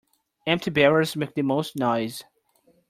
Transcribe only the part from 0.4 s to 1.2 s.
Empty barrels